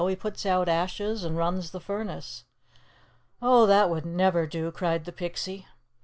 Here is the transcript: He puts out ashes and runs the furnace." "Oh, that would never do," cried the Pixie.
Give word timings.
He 0.09 0.15
puts 0.15 0.47
out 0.47 0.67
ashes 0.67 1.23
and 1.23 1.37
runs 1.37 1.69
the 1.69 1.79
furnace." 1.79 2.45
"Oh, 3.39 3.67
that 3.67 3.87
would 3.87 4.03
never 4.03 4.47
do," 4.47 4.71
cried 4.71 5.05
the 5.05 5.11
Pixie. 5.11 5.67